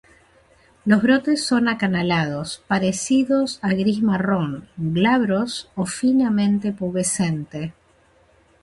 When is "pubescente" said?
6.71-7.75